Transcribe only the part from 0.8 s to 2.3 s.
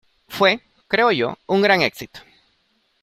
creo yo, un gran éxito.